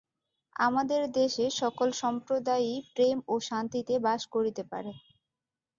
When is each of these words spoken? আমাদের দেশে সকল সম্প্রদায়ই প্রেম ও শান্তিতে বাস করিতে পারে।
আমাদের 0.55 1.01
দেশে 1.13 1.45
সকল 1.61 1.89
সম্প্রদায়ই 2.01 2.75
প্রেম 2.93 3.17
ও 3.27 3.45
শান্তিতে 3.49 3.93
বাস 4.05 4.21
করিতে 4.33 4.63
পারে। 4.71 4.91